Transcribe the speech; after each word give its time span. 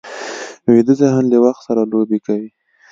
ویده 0.71 0.93
ذهن 1.01 1.23
له 1.31 1.37
وخت 1.45 1.61
سره 1.67 1.81
لوبې 1.91 2.19
کوي 2.25 2.49